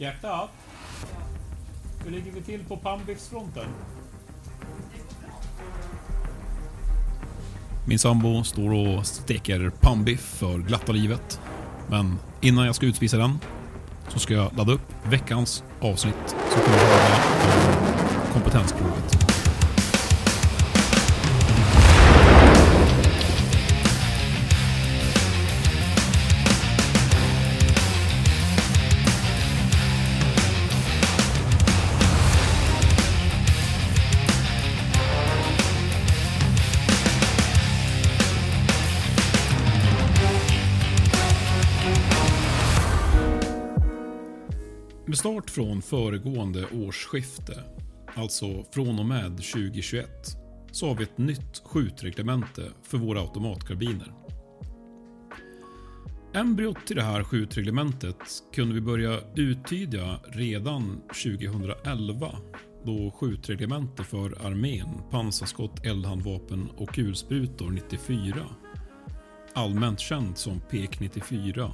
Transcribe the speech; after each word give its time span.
Hjärtat? 0.00 0.50
Hur 2.04 2.10
ligger 2.10 2.32
vi 2.32 2.42
till 2.42 2.64
på 2.64 2.76
pannbiffsfronten? 2.76 3.64
Min 7.86 7.98
sambo 7.98 8.44
står 8.44 8.72
och 8.72 9.06
steker 9.06 9.70
pannbiff 9.80 10.20
för 10.20 10.58
glatta 10.58 10.92
livet. 10.92 11.40
Men 11.88 12.18
innan 12.40 12.66
jag 12.66 12.74
ska 12.74 12.86
utvisa 12.86 13.16
den 13.16 13.38
så 14.08 14.18
ska 14.18 14.34
jag 14.34 14.56
ladda 14.56 14.72
upp 14.72 14.92
veckans 15.04 15.64
avsnitt 15.80 16.36
som 16.48 16.60
kommer 16.60 16.76
att 16.76 17.10
handla 17.10 17.66
om 18.26 18.32
kompetensprovet. 18.32 19.27
Med 45.18 45.20
start 45.20 45.50
från 45.50 45.82
föregående 45.82 46.66
årsskifte, 46.66 47.64
alltså 48.14 48.64
från 48.72 48.98
och 48.98 49.06
med 49.06 49.36
2021, 49.36 50.06
så 50.72 50.88
har 50.88 50.94
vi 50.94 51.02
ett 51.02 51.18
nytt 51.18 51.62
skjutreglemente 51.64 52.62
för 52.82 52.98
våra 52.98 53.20
automatkarbiner. 53.20 54.12
Embryot 56.34 56.86
till 56.86 56.96
det 56.96 57.02
här 57.02 57.24
skjutreglementet 57.24 58.16
kunde 58.54 58.74
vi 58.74 58.80
börja 58.80 59.20
uttyda 59.34 60.20
redan 60.28 61.00
2011 61.24 62.28
då 62.84 63.10
skjutreglemente 63.10 64.04
för 64.04 64.46
armén, 64.46 64.88
pansarskott, 65.10 65.86
eldhandvapen 65.86 66.68
och 66.76 66.88
kulsprutor 66.88 67.70
94, 67.70 68.34
allmänt 69.54 70.00
känt 70.00 70.38
som 70.38 70.60
PEK 70.60 71.00
94, 71.00 71.72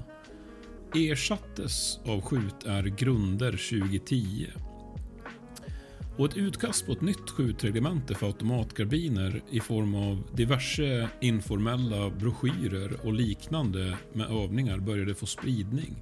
ersattes 0.94 2.00
av 2.06 2.20
Skjutär 2.20 2.82
Grunder 2.82 3.50
2010. 3.50 4.46
Och 6.16 6.26
ett 6.26 6.36
utkast 6.36 6.86
på 6.86 6.92
ett 6.92 7.00
nytt 7.00 7.30
skjutreglemente 7.30 8.14
för 8.14 8.26
automatkarbiner 8.26 9.42
i 9.50 9.60
form 9.60 9.94
av 9.94 10.22
diverse 10.32 11.08
informella 11.20 12.10
broschyrer 12.10 13.06
och 13.06 13.12
liknande 13.12 13.98
med 14.12 14.30
övningar 14.30 14.78
började 14.78 15.14
få 15.14 15.26
spridning. 15.26 15.96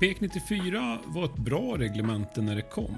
PEK 0.00 0.20
94 0.20 0.98
var 1.06 1.24
ett 1.24 1.36
bra 1.36 1.78
reglemente 1.78 2.42
när 2.42 2.56
det 2.56 2.62
kom. 2.62 2.96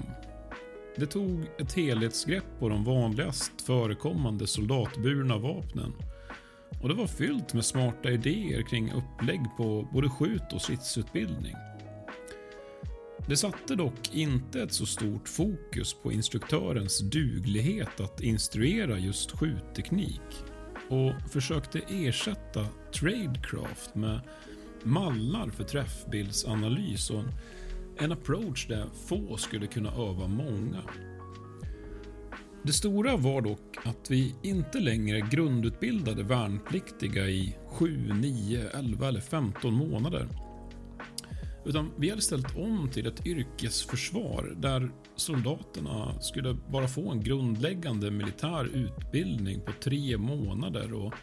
Det 0.97 1.05
tog 1.05 1.45
ett 1.59 1.73
helhetsgrepp 1.73 2.59
på 2.59 2.69
de 2.69 2.83
vanligast 2.83 3.61
förekommande 3.61 4.47
soldatburna 4.47 5.37
vapnen 5.37 5.93
och 6.85 6.89
det 6.89 6.95
var 6.95 7.07
fyllt 7.07 7.53
med 7.53 7.65
smarta 7.65 8.11
idéer 8.11 8.61
kring 8.61 8.91
upplägg 8.91 9.41
på 9.57 9.87
både 9.93 10.09
skjut 10.09 10.53
och 10.53 10.61
stridsutbildning. 10.61 11.55
Det 13.27 13.37
satte 13.37 13.75
dock 13.75 14.13
inte 14.13 14.61
ett 14.61 14.73
så 14.73 14.85
stort 14.85 15.29
fokus 15.29 15.93
på 15.93 16.11
instruktörens 16.11 16.99
duglighet 16.99 17.99
att 17.99 18.21
instruera 18.21 18.97
just 18.97 19.31
skjutteknik 19.31 20.43
och 20.89 21.31
försökte 21.31 21.81
ersätta 21.89 22.67
Tradecraft 22.99 23.95
med 23.95 24.19
mallar 24.83 25.49
för 25.49 25.63
träffbildsanalys 25.63 27.09
och 27.09 27.23
en 27.97 28.11
approach 28.11 28.67
där 28.67 28.85
få 29.07 29.37
skulle 29.37 29.67
kunna 29.67 29.89
öva 29.89 30.27
många. 30.27 30.83
Det 32.65 32.73
stora 32.73 33.17
var 33.17 33.41
dock 33.41 33.77
att 33.83 34.11
vi 34.11 34.35
inte 34.43 34.79
längre 34.79 35.19
grundutbildade 35.31 36.23
värnpliktiga 36.23 37.27
i 37.27 37.55
7, 37.67 38.13
9, 38.13 38.69
11 38.69 39.07
eller 39.07 39.19
15 39.19 39.73
månader. 39.73 40.27
Utan 41.65 41.91
vi 41.97 42.09
hade 42.09 42.21
ställt 42.21 42.55
om 42.55 42.89
till 42.93 43.07
ett 43.07 43.25
yrkesförsvar 43.25 44.55
där 44.57 44.91
soldaterna 45.15 46.21
skulle 46.21 46.57
bara 46.71 46.87
få 46.87 47.11
en 47.11 47.23
grundläggande 47.23 48.11
militär 48.11 48.65
utbildning 48.65 49.61
på 49.61 49.71
tre 49.83 50.17
månader 50.17 50.93
och 50.93 51.13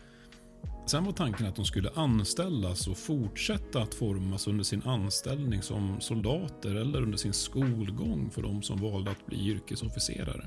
Sen 0.87 1.05
var 1.05 1.13
tanken 1.13 1.47
att 1.47 1.57
de 1.57 1.65
skulle 1.65 1.91
anställas 1.95 2.89
och 2.89 2.99
fortsätta 2.99 3.83
att 3.83 3.95
formas 3.95 4.47
under 4.47 4.65
sin 4.65 4.83
anställning 4.83 5.63
som 5.63 6.01
soldater 6.01 6.75
eller 6.75 7.03
under 7.03 7.19
sin 7.19 7.33
skolgång 7.33 8.31
för 8.31 8.43
de 8.43 8.63
som 8.63 8.81
valde 8.81 9.11
att 9.11 9.27
bli 9.27 9.49
yrkesofficerare. 9.51 10.45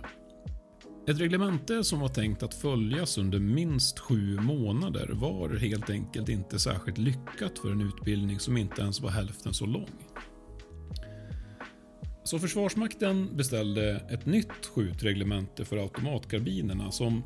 Ett 1.07 1.19
reglemente 1.19 1.83
som 1.83 1.99
var 1.99 2.07
tänkt 2.07 2.43
att 2.43 2.53
följas 2.53 3.17
under 3.17 3.39
minst 3.39 3.99
sju 3.99 4.39
månader 4.39 5.09
var 5.13 5.49
helt 5.49 5.89
enkelt 5.89 6.29
inte 6.29 6.59
särskilt 6.59 6.97
lyckat 6.97 7.59
för 7.59 7.71
en 7.71 7.81
utbildning 7.81 8.39
som 8.39 8.57
inte 8.57 8.81
ens 8.81 9.01
var 9.01 9.09
hälften 9.09 9.53
så 9.53 9.65
lång. 9.65 9.89
Så 12.23 12.39
Försvarsmakten 12.39 13.37
beställde 13.37 13.91
ett 14.09 14.25
nytt 14.25 14.65
skjutreglemente 14.75 15.65
för 15.65 15.77
automatkarbinerna 15.77 16.91
som 16.91 17.23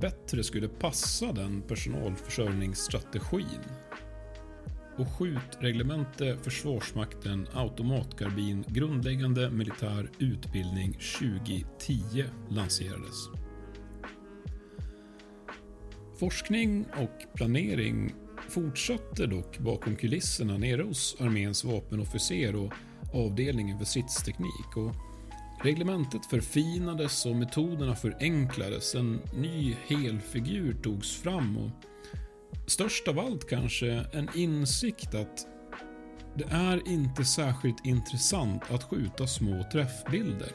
bättre 0.00 0.44
skulle 0.44 0.68
passa 0.68 1.32
den 1.32 1.62
personalförsörjningsstrategin. 1.62 3.60
Och 4.96 5.08
skjutreglemente 5.08 6.36
Försvarsmakten 6.42 7.46
automatkarbin 7.52 8.64
grundläggande 8.68 9.50
militär 9.50 10.10
utbildning 10.18 10.92
2010 10.92 12.24
lanserades. 12.50 13.28
Forskning 16.20 16.86
och 16.96 17.34
planering 17.36 18.14
fortsatte 18.48 19.26
dock 19.26 19.58
bakom 19.58 19.96
kulisserna 19.96 20.58
nere 20.58 20.82
hos 20.82 21.16
arméns 21.20 21.64
vapenofficer 21.64 22.56
och 22.56 22.72
avdelningen 23.14 23.78
för 23.78 23.84
stridsteknik. 23.84 24.76
Och 24.76 24.94
reglementet 25.64 26.26
förfinades 26.26 27.26
och 27.26 27.36
metoderna 27.36 27.94
förenklades. 27.94 28.94
En 28.94 29.20
ny 29.34 29.76
helfigur 29.86 30.76
togs 30.82 31.16
fram 31.16 31.56
och 31.56 31.70
störst 32.66 33.08
av 33.08 33.18
allt 33.18 33.48
kanske 33.48 34.04
en 34.12 34.28
insikt 34.34 35.14
att 35.14 35.46
det 36.36 36.44
är 36.50 36.88
inte 36.88 37.24
särskilt 37.24 37.86
intressant 37.86 38.62
att 38.70 38.82
skjuta 38.82 39.26
små 39.26 39.64
träffbilder. 39.72 40.52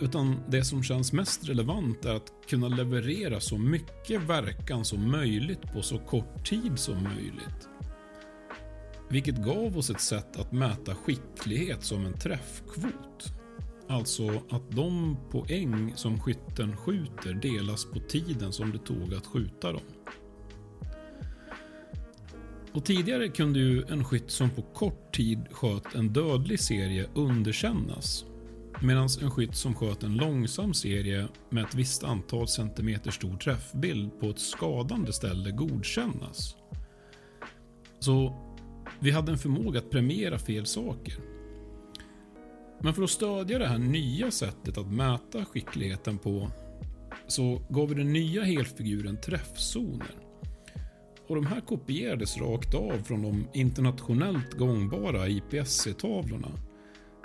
Utan 0.00 0.40
det 0.48 0.64
som 0.64 0.82
känns 0.82 1.12
mest 1.12 1.48
relevant 1.48 2.04
är 2.04 2.14
att 2.14 2.32
kunna 2.48 2.68
leverera 2.68 3.40
så 3.40 3.58
mycket 3.58 4.22
verkan 4.22 4.84
som 4.84 5.10
möjligt 5.10 5.62
på 5.62 5.82
så 5.82 5.98
kort 5.98 6.46
tid 6.46 6.78
som 6.78 7.02
möjligt. 7.02 7.68
Vilket 9.08 9.36
gav 9.36 9.78
oss 9.78 9.90
ett 9.90 10.00
sätt 10.00 10.36
att 10.36 10.52
mäta 10.52 10.94
skicklighet 10.94 11.84
som 11.84 12.06
en 12.06 12.18
träffkvot. 12.18 13.32
Alltså 13.88 14.42
att 14.50 14.70
de 14.70 15.16
poäng 15.30 15.92
som 15.96 16.20
skytten 16.20 16.76
skjuter 16.76 17.34
delas 17.34 17.84
på 17.84 18.00
tiden 18.00 18.52
som 18.52 18.72
det 18.72 18.78
tog 18.78 19.14
att 19.14 19.26
skjuta 19.26 19.72
dem. 19.72 19.82
Och 22.76 22.84
tidigare 22.84 23.28
kunde 23.28 23.58
ju 23.58 23.84
en 23.88 24.04
skytt 24.04 24.30
som 24.30 24.50
på 24.50 24.62
kort 24.62 25.14
tid 25.14 25.46
sköt 25.50 25.94
en 25.94 26.08
dödlig 26.12 26.60
serie 26.60 27.06
underkännas. 27.14 28.24
Medan 28.82 29.08
en 29.22 29.30
skytt 29.30 29.56
som 29.56 29.74
sköt 29.74 30.02
en 30.02 30.16
långsam 30.16 30.74
serie 30.74 31.28
med 31.50 31.64
ett 31.64 31.74
visst 31.74 32.04
antal 32.04 32.48
centimeter 32.48 33.10
stor 33.10 33.36
träffbild 33.36 34.20
på 34.20 34.30
ett 34.30 34.38
skadande 34.38 35.12
ställe 35.12 35.50
godkännas. 35.50 36.56
Så 37.98 38.36
vi 38.98 39.10
hade 39.10 39.32
en 39.32 39.38
förmåga 39.38 39.78
att 39.78 39.90
premiera 39.90 40.38
fel 40.38 40.66
saker. 40.66 41.14
Men 42.80 42.94
för 42.94 43.02
att 43.02 43.10
stödja 43.10 43.58
det 43.58 43.66
här 43.66 43.78
nya 43.78 44.30
sättet 44.30 44.78
att 44.78 44.92
mäta 44.92 45.44
skickligheten 45.44 46.18
på 46.18 46.50
så 47.26 47.62
gav 47.68 47.88
vi 47.88 47.94
den 47.94 48.12
nya 48.12 48.42
helfiguren 48.42 49.20
träffzoner. 49.20 50.25
Och 51.28 51.34
de 51.34 51.46
här 51.46 51.60
kopierades 51.60 52.38
rakt 52.38 52.74
av 52.74 52.98
från 53.04 53.22
de 53.22 53.48
internationellt 53.52 54.52
gångbara 54.54 55.28
IPSC-tavlorna. 55.28 56.50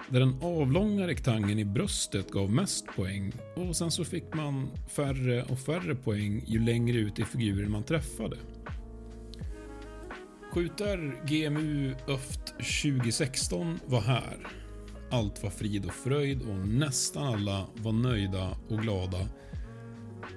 Där 0.09 0.19
den 0.19 0.36
avlånga 0.42 1.07
rektangeln 1.07 1.59
i 1.59 1.65
bröstet 1.65 2.31
gav 2.31 2.51
mest 2.51 2.86
poäng 2.86 3.33
och 3.56 3.75
sen 3.75 3.92
så 3.92 4.06
fick 4.06 4.33
man 4.33 4.68
färre 4.88 5.44
och 5.44 5.59
färre 5.59 5.95
poäng 5.95 6.44
ju 6.48 6.59
längre 6.59 6.98
ut 6.98 7.19
i 7.19 7.25
figuren 7.25 7.71
man 7.71 7.83
träffade. 7.83 8.38
Skjuter, 10.54 11.21
GMU 11.27 11.95
ÖFT 12.07 12.45
2016 12.83 13.80
var 13.86 14.01
här. 14.01 14.47
Allt 15.12 15.44
var 15.44 15.50
frid 15.50 15.86
och 15.86 15.94
fröjd 15.94 16.42
och 16.42 16.68
nästan 16.68 17.27
alla 17.27 17.68
var 17.75 17.92
nöjda 17.92 18.57
och 18.69 18.80
glada. 18.80 19.27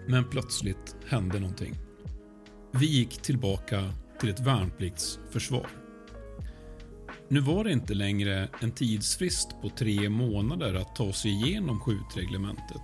Men 0.08 0.24
plötsligt 0.30 0.96
hände 1.06 1.40
någonting. 1.40 1.74
Vi 2.80 2.86
gick 2.86 3.22
tillbaka 3.22 3.92
till 4.20 4.28
ett 4.28 4.40
värnpliktsförsvar. 4.40 5.66
Nu 7.28 7.40
var 7.40 7.64
det 7.64 7.72
inte 7.72 7.94
längre 7.94 8.48
en 8.60 8.70
tidsfrist 8.70 9.48
på 9.62 9.68
tre 9.68 10.08
månader 10.08 10.74
att 10.74 10.96
ta 10.96 11.12
sig 11.12 11.30
igenom 11.30 11.80
skjutreglementet. 11.80 12.82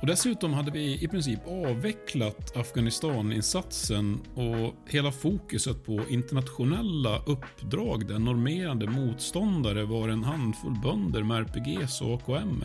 Och 0.00 0.06
dessutom 0.06 0.52
hade 0.52 0.70
vi 0.70 1.04
i 1.04 1.08
princip 1.08 1.40
avvecklat 1.46 2.56
Afghanistaninsatsen 2.56 4.20
och 4.34 4.74
hela 4.86 5.12
fokuset 5.12 5.84
på 5.84 6.00
internationella 6.08 7.18
uppdrag 7.18 8.08
där 8.08 8.18
normerande 8.18 8.86
motståndare 8.86 9.84
var 9.84 10.08
en 10.08 10.24
handfull 10.24 10.80
bönder 10.82 11.22
med 11.22 11.40
RPGs 11.40 12.00
och 12.00 12.14
AKM. 12.14 12.64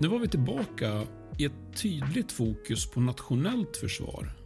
Nu 0.00 0.08
var 0.08 0.18
vi 0.18 0.28
tillbaka 0.28 1.02
i 1.38 1.44
ett 1.44 1.82
tydligt 1.82 2.32
fokus 2.32 2.90
på 2.90 3.00
nationellt 3.00 3.76
försvar. 3.76 4.43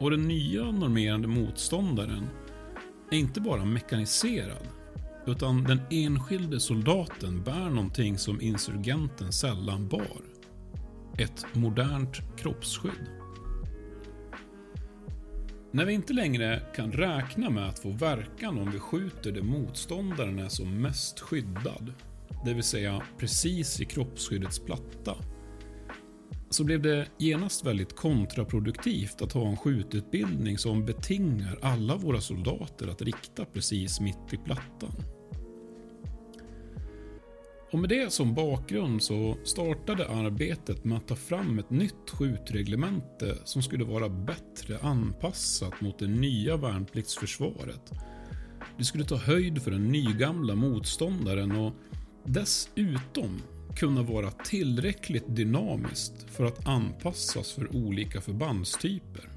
Och 0.00 0.10
den 0.10 0.28
nya 0.28 0.70
normerande 0.70 1.28
motståndaren 1.28 2.28
är 3.10 3.18
inte 3.18 3.40
bara 3.40 3.64
mekaniserad, 3.64 4.68
utan 5.26 5.64
den 5.64 5.80
enskilde 5.90 6.60
soldaten 6.60 7.42
bär 7.42 7.70
någonting 7.70 8.18
som 8.18 8.40
insurgenten 8.40 9.32
sällan 9.32 9.88
bar. 9.88 10.22
Ett 11.18 11.46
modernt 11.52 12.38
kroppsskydd. 12.38 13.06
När 15.70 15.84
vi 15.84 15.92
inte 15.92 16.12
längre 16.12 16.62
kan 16.76 16.92
räkna 16.92 17.50
med 17.50 17.68
att 17.68 17.78
få 17.78 17.90
verkan 17.90 18.58
om 18.58 18.70
vi 18.70 18.78
skjuter 18.78 19.32
där 19.32 19.42
motståndaren 19.42 20.38
är 20.38 20.48
som 20.48 20.82
mest 20.82 21.20
skyddad, 21.20 21.92
det 22.44 22.54
vill 22.54 22.62
säga 22.62 23.02
precis 23.18 23.80
i 23.80 23.84
kroppsskyddets 23.84 24.58
platta, 24.58 25.14
så 26.50 26.64
blev 26.64 26.82
det 26.82 27.08
genast 27.18 27.66
väldigt 27.66 27.96
kontraproduktivt 27.96 29.22
att 29.22 29.32
ha 29.32 29.48
en 29.48 29.56
skjututbildning 29.56 30.58
som 30.58 30.84
betingar 30.84 31.58
alla 31.62 31.96
våra 31.96 32.20
soldater 32.20 32.88
att 32.88 33.02
rikta 33.02 33.44
precis 33.44 34.00
mitt 34.00 34.32
i 34.32 34.36
plattan. 34.36 34.92
Och 37.72 37.78
med 37.78 37.88
det 37.88 38.12
som 38.12 38.34
bakgrund 38.34 39.02
så 39.02 39.36
startade 39.44 40.08
arbetet 40.08 40.84
med 40.84 40.98
att 40.98 41.08
ta 41.08 41.16
fram 41.16 41.58
ett 41.58 41.70
nytt 41.70 42.10
skjutreglemente 42.10 43.36
som 43.44 43.62
skulle 43.62 43.84
vara 43.84 44.08
bättre 44.08 44.78
anpassat 44.78 45.80
mot 45.80 45.98
det 45.98 46.06
nya 46.06 46.56
värnpliktsförsvaret. 46.56 47.90
Det 48.78 48.84
skulle 48.84 49.04
ta 49.04 49.16
höjd 49.16 49.62
för 49.62 49.70
den 49.70 49.88
nygamla 49.88 50.54
motståndaren 50.54 51.56
och 51.56 51.72
dessutom 52.24 53.42
kunna 53.76 54.02
vara 54.02 54.30
tillräckligt 54.30 55.36
dynamiskt 55.36 56.30
för 56.30 56.44
att 56.44 56.66
anpassas 56.66 57.52
för 57.52 57.76
olika 57.76 58.20
förbandstyper. 58.20 59.28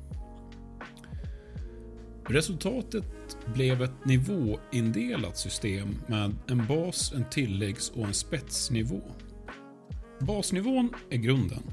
Resultatet 2.25 3.37
blev 3.53 3.81
ett 3.81 4.05
nivåindelat 4.05 5.37
system 5.37 5.95
med 6.07 6.35
en 6.47 6.67
bas, 6.67 7.13
en 7.15 7.29
tilläggs 7.29 7.89
och 7.89 8.05
en 8.05 8.13
spetsnivå. 8.13 9.01
Basnivån 10.19 10.89
är 11.09 11.17
grunden 11.17 11.63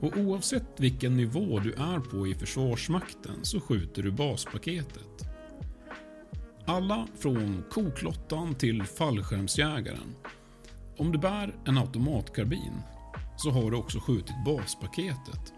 och 0.00 0.16
oavsett 0.16 0.80
vilken 0.80 1.16
nivå 1.16 1.58
du 1.58 1.72
är 1.72 2.00
på 2.00 2.26
i 2.26 2.34
Försvarsmakten 2.34 3.38
så 3.42 3.60
skjuter 3.60 4.02
du 4.02 4.10
baspaketet. 4.10 5.28
Alla 6.64 7.06
från 7.18 7.64
koklottan 7.70 8.54
till 8.54 8.82
fallskärmsjägaren 8.82 10.14
om 10.98 11.12
du 11.12 11.18
bär 11.18 11.54
en 11.64 11.78
automatkarbin 11.78 12.82
så 13.36 13.50
har 13.50 13.70
du 13.70 13.76
också 13.76 13.98
skjutit 14.00 14.44
baspaketet. 14.44 15.52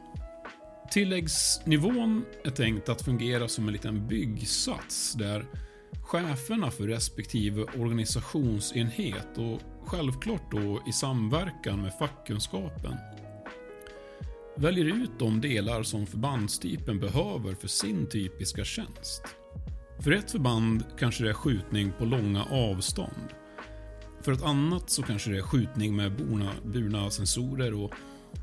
Tilläggsnivån 0.90 2.24
är 2.44 2.50
tänkt 2.50 2.88
att 2.88 3.02
fungera 3.02 3.48
som 3.48 3.66
en 3.66 3.72
liten 3.72 4.08
byggsats 4.08 5.12
där 5.12 5.46
cheferna 6.02 6.70
för 6.70 6.86
respektive 6.86 7.62
organisationsenhet 7.62 9.38
och 9.38 9.60
självklart 9.86 10.50
då 10.50 10.82
i 10.88 10.92
samverkan 10.92 11.82
med 11.82 11.94
fackkunskapen 11.98 12.96
väljer 14.56 14.84
ut 14.84 15.10
de 15.18 15.40
delar 15.40 15.82
som 15.82 16.06
förbandstypen 16.06 17.00
behöver 17.00 17.54
för 17.54 17.68
sin 17.68 18.08
typiska 18.08 18.64
tjänst. 18.64 19.22
För 20.00 20.12
ett 20.12 20.30
förband 20.30 20.84
kanske 20.98 21.24
det 21.24 21.30
är 21.30 21.34
skjutning 21.34 21.92
på 21.98 22.04
långa 22.04 22.44
avstånd 22.44 23.39
för 24.20 24.32
ett 24.32 24.42
annat 24.42 24.90
så 24.90 25.02
kanske 25.02 25.30
det 25.30 25.38
är 25.38 25.42
skjutning 25.42 25.96
med 25.96 26.16
burna, 26.16 26.52
burna 26.64 27.10
sensorer 27.10 27.74
och 27.74 27.94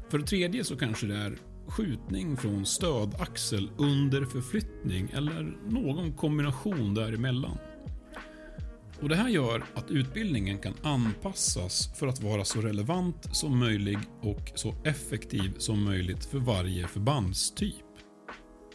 för 0.10 0.18
det 0.18 0.26
tredje 0.26 0.64
så 0.64 0.78
kanske 0.78 1.08
det 1.08 1.16
är 1.16 1.38
skjutning 1.68 2.38
från 2.38 2.66
stödaxel 2.66 3.70
under 3.78 4.26
förflyttning 4.26 5.10
eller 5.14 5.58
någon 5.70 6.14
kombination 6.14 6.94
däremellan. 6.94 7.58
Och 9.02 9.10
Det 9.10 9.16
här 9.16 9.30
gör 9.30 9.66
att 9.76 9.92
utbildningen 9.92 10.58
kan 10.58 10.74
anpassas 10.82 11.90
för 12.00 12.08
att 12.08 12.24
vara 12.24 12.46
så 12.46 12.62
relevant 12.62 13.36
som 13.36 13.60
möjligt 13.60 14.10
och 14.22 14.52
så 14.56 14.76
effektiv 14.84 15.54
som 15.58 15.84
möjligt 15.84 16.26
för 16.26 16.40
varje 16.40 16.88
förbandstyp. 16.88 17.76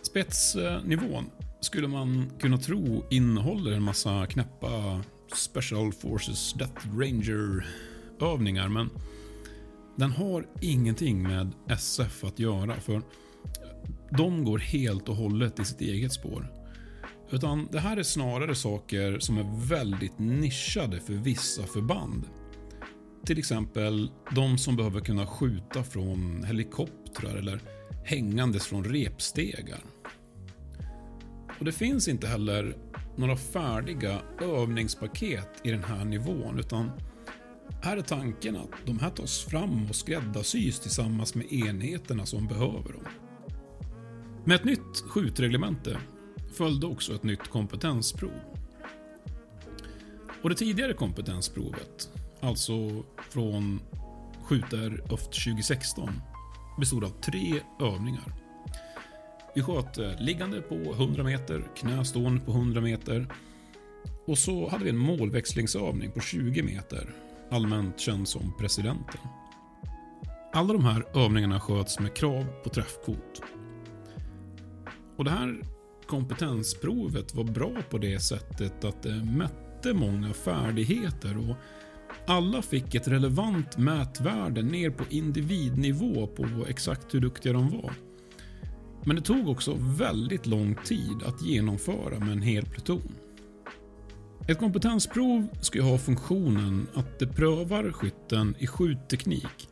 Spetsnivån 0.02 1.30
skulle 1.60 1.88
man 1.88 2.30
kunna 2.40 2.58
tro 2.58 3.04
innehåller 3.10 3.72
en 3.72 3.82
massa 3.82 4.26
knäppa 4.26 5.04
Special 5.34 5.92
Forces 5.92 6.52
Death 6.52 6.88
Ranger 6.98 7.66
övningar 8.20 8.68
men 8.68 8.90
den 9.96 10.10
har 10.10 10.46
ingenting 10.60 11.22
med 11.22 11.52
SF 11.68 12.24
att 12.24 12.38
göra 12.38 12.74
för 12.80 13.02
de 14.10 14.44
går 14.44 14.58
helt 14.58 15.08
och 15.08 15.16
hållet 15.16 15.60
i 15.60 15.64
sitt 15.64 15.80
eget 15.80 16.12
spår. 16.12 16.52
Utan 17.30 17.68
det 17.72 17.80
här 17.80 17.96
är 17.96 18.02
snarare 18.02 18.54
saker 18.54 19.18
som 19.18 19.38
är 19.38 19.68
väldigt 19.68 20.18
nischade 20.18 21.00
för 21.00 21.12
vissa 21.12 21.62
förband. 21.62 22.24
Till 23.26 23.38
exempel 23.38 24.10
de 24.34 24.58
som 24.58 24.76
behöver 24.76 25.00
kunna 25.00 25.26
skjuta 25.26 25.84
från 25.84 26.44
helikoptrar 26.44 27.36
eller 27.36 27.60
hängandes 28.04 28.66
från 28.66 28.84
repstegar. 28.84 29.80
Och 31.58 31.64
Det 31.64 31.72
finns 31.72 32.08
inte 32.08 32.26
heller 32.26 32.76
några 33.16 33.36
färdiga 33.36 34.22
övningspaket 34.40 35.48
i 35.64 35.70
den 35.70 35.84
här 35.84 36.04
nivån 36.04 36.58
utan 36.58 36.90
här 37.82 37.96
är 37.96 38.02
tanken 38.02 38.56
att 38.56 38.70
de 38.86 38.98
här 38.98 39.10
tas 39.10 39.44
fram 39.44 39.86
och 39.88 39.96
skräddarsys 39.96 40.80
tillsammans 40.80 41.34
med 41.34 41.52
enheterna 41.52 42.26
som 42.26 42.46
behöver 42.46 42.92
dem. 42.92 43.04
Med 44.44 44.54
ett 44.54 44.64
nytt 44.64 45.00
skjutreglemente 45.08 45.98
följde 46.52 46.86
också 46.86 47.14
ett 47.14 47.22
nytt 47.22 47.48
kompetensprov. 47.48 48.40
Och 50.42 50.48
Det 50.48 50.54
tidigare 50.54 50.92
kompetensprovet, 50.92 52.10
alltså 52.40 53.04
från 53.30 53.80
Skjuter 54.42 55.02
Öft 55.12 55.44
2016, 55.44 56.10
bestod 56.78 57.04
av 57.04 57.10
tre 57.20 57.60
övningar. 57.80 58.41
Vi 59.54 59.62
sköt 59.62 59.98
eh, 59.98 60.20
liggande 60.20 60.60
på 60.60 60.74
100 60.74 61.24
meter, 61.24 61.64
knästående 61.76 62.40
på 62.40 62.52
100 62.52 62.80
meter. 62.80 63.26
Och 64.26 64.38
så 64.38 64.68
hade 64.68 64.84
vi 64.84 64.90
en 64.90 64.96
målväxlingsövning 64.96 66.10
på 66.10 66.20
20 66.20 66.62
meter, 66.62 67.14
allmänt 67.50 68.00
känd 68.00 68.28
som 68.28 68.52
presidenten. 68.58 69.20
Alla 70.52 70.72
de 70.72 70.84
här 70.84 71.04
övningarna 71.14 71.60
sköts 71.60 72.00
med 72.00 72.14
krav 72.14 72.44
på 72.64 72.70
träffkvot. 72.70 73.42
Och 75.16 75.24
det 75.24 75.30
här 75.30 75.62
kompetensprovet 76.06 77.34
var 77.34 77.44
bra 77.44 77.72
på 77.90 77.98
det 77.98 78.20
sättet 78.20 78.84
att 78.84 79.02
det 79.02 79.24
mätte 79.24 79.94
många 79.94 80.32
färdigheter 80.32 81.50
och 81.50 81.56
alla 82.26 82.62
fick 82.62 82.94
ett 82.94 83.08
relevant 83.08 83.78
mätvärde 83.78 84.62
ner 84.62 84.90
på 84.90 85.04
individnivå 85.10 86.26
på 86.26 86.46
exakt 86.68 87.14
hur 87.14 87.20
duktiga 87.20 87.52
de 87.52 87.70
var. 87.70 87.92
Men 89.04 89.16
det 89.16 89.22
tog 89.22 89.48
också 89.48 89.76
väldigt 89.80 90.46
lång 90.46 90.74
tid 90.84 91.22
att 91.26 91.42
genomföra 91.42 92.18
med 92.18 92.32
en 92.32 92.42
hel 92.42 92.64
pluton. 92.64 93.14
Ett 94.48 94.58
kompetensprov 94.58 95.48
ska 95.60 95.82
ha 95.82 95.98
funktionen 95.98 96.86
att 96.94 97.18
det 97.18 97.26
prövar 97.26 97.92
skytten 97.92 98.54
i 98.58 98.66
skjutteknik. 98.66 99.68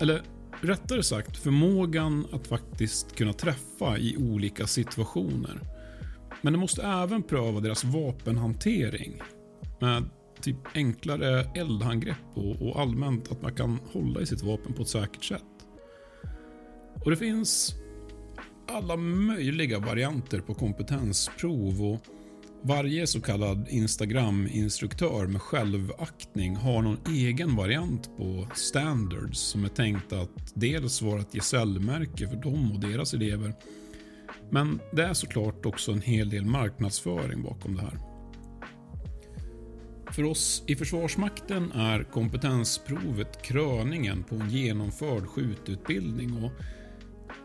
Eller 0.00 0.22
rättare 0.60 1.02
sagt 1.02 1.36
förmågan 1.36 2.26
att 2.32 2.46
faktiskt 2.46 3.16
kunna 3.16 3.32
träffa 3.32 3.98
i 3.98 4.16
olika 4.16 4.66
situationer. 4.66 5.60
Men 6.42 6.52
det 6.52 6.58
måste 6.58 6.82
även 6.82 7.22
pröva 7.22 7.60
deras 7.60 7.84
vapenhantering 7.84 9.22
med 9.80 10.04
typ 10.40 10.56
enklare 10.74 11.50
eldhandgrepp 11.54 12.16
och, 12.34 12.62
och 12.62 12.80
allmänt 12.80 13.32
att 13.32 13.42
man 13.42 13.54
kan 13.54 13.78
hålla 13.92 14.20
i 14.20 14.26
sitt 14.26 14.42
vapen 14.42 14.72
på 14.72 14.82
ett 14.82 14.88
säkert 14.88 15.24
sätt. 15.24 15.42
Och 17.04 17.10
Det 17.10 17.16
finns 17.16 17.74
alla 18.68 18.96
möjliga 18.96 19.78
varianter 19.78 20.40
på 20.40 20.54
kompetensprov 20.54 21.84
och 21.84 22.00
varje 22.62 23.06
så 23.06 23.20
kallad 23.20 23.68
Instagram-instruktör 23.68 25.26
med 25.26 25.42
självaktning 25.42 26.56
har 26.56 26.82
någon 26.82 27.00
egen 27.08 27.56
variant 27.56 28.16
på 28.16 28.48
standards 28.54 29.38
som 29.38 29.64
är 29.64 29.68
tänkt 29.68 30.12
att 30.12 30.52
dels 30.54 31.02
vara 31.02 31.20
ett 31.20 31.34
gesällmärke 31.34 32.28
för 32.28 32.36
dem 32.36 32.72
och 32.72 32.80
deras 32.80 33.14
elever. 33.14 33.54
Men 34.50 34.80
det 34.92 35.02
är 35.02 35.14
såklart 35.14 35.66
också 35.66 35.92
en 35.92 36.02
hel 36.02 36.30
del 36.30 36.44
marknadsföring 36.44 37.42
bakom 37.42 37.76
det 37.76 37.82
här. 37.82 37.98
För 40.10 40.24
oss 40.24 40.64
i 40.66 40.76
Försvarsmakten 40.76 41.72
är 41.72 42.02
kompetensprovet 42.02 43.42
kröningen 43.42 44.22
på 44.22 44.34
en 44.34 44.50
genomförd 44.50 45.26
skjututbildning 45.26 46.44
och 46.44 46.52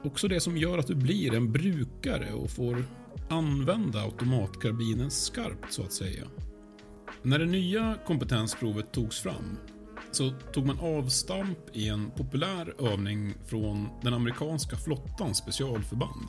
också 0.03 0.27
det 0.27 0.39
som 0.39 0.57
gör 0.57 0.77
att 0.77 0.87
du 0.87 0.95
blir 0.95 1.33
en 1.33 1.51
brukare 1.51 2.33
och 2.33 2.49
får 2.49 2.85
använda 3.29 4.01
automatkarbinen 4.01 5.11
skarpt 5.11 5.73
så 5.73 5.83
att 5.83 5.93
säga. 5.93 6.27
När 7.21 7.39
det 7.39 7.45
nya 7.45 7.97
kompetensprovet 8.05 8.91
togs 8.91 9.19
fram 9.19 9.57
så 10.11 10.29
tog 10.29 10.65
man 10.65 10.79
avstamp 10.79 11.57
i 11.73 11.87
en 11.87 12.11
populär 12.11 12.73
övning 12.79 13.33
från 13.45 13.89
den 14.01 14.13
amerikanska 14.13 14.77
flottans 14.77 15.37
specialförband. 15.37 16.25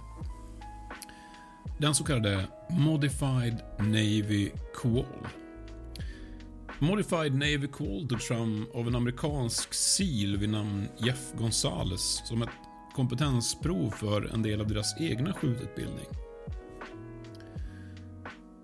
Den 1.78 1.94
så 1.94 2.04
kallade 2.04 2.46
Modified 2.70 3.62
Navy 3.78 4.50
Qual. 4.74 5.26
Modified 6.78 7.32
Navy 7.32 7.68
Qual 7.72 8.08
togs 8.08 8.28
fram 8.28 8.66
av 8.74 8.86
en 8.86 8.94
amerikansk 8.94 9.74
SEAL 9.74 10.36
vid 10.36 10.50
namn 10.50 10.88
Jeff 10.98 11.32
Gonzales 11.38 12.22
som 12.24 12.42
ett 12.42 12.48
kompetensprov 12.92 13.90
för 13.90 14.34
en 14.34 14.42
del 14.42 14.60
av 14.60 14.68
deras 14.68 15.00
egna 15.00 15.32
skjututbildning. 15.32 16.06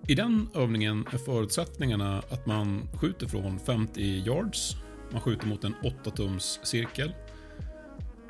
I 0.08 0.14
den 0.14 0.48
övningen 0.54 1.06
är 1.12 1.18
förutsättningarna 1.18 2.18
att 2.18 2.46
man 2.46 2.88
skjuter 2.94 3.26
från 3.26 3.58
50 3.58 4.00
yards, 4.02 4.76
man 5.12 5.20
skjuter 5.20 5.46
mot 5.46 5.64
en 5.64 5.74
8-tums 5.74 6.58
cirkel, 6.62 7.14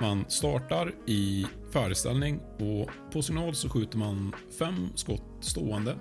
man 0.01 0.25
startar 0.29 0.95
i 1.07 1.47
färdigställning 1.73 2.41
och 2.59 2.91
på 3.13 3.23
signal 3.23 3.55
så 3.55 3.69
skjuter 3.69 3.99
man 3.99 4.35
fem 4.59 4.89
skott 4.95 5.25
stående, 5.41 5.97